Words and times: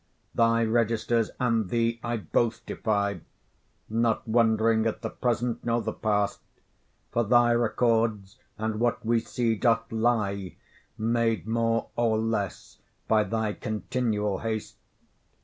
Thy 0.33 0.63
registers 0.65 1.29
and 1.39 1.69
thee 1.69 1.99
I 2.03 2.17
both 2.17 2.65
defy, 2.65 3.21
Not 3.87 4.27
wondering 4.27 4.87
at 4.87 5.03
the 5.03 5.11
present 5.11 5.63
nor 5.63 5.83
the 5.83 5.93
past, 5.93 6.39
For 7.11 7.23
thy 7.23 7.51
records 7.53 8.39
and 8.57 8.79
what 8.79 9.05
we 9.05 9.19
see 9.19 9.53
doth 9.55 9.91
lie, 9.91 10.55
Made 10.97 11.45
more 11.47 11.89
or 11.95 12.17
less 12.17 12.79
by 13.07 13.23
thy 13.23 13.53
continual 13.53 14.39
haste. 14.39 14.77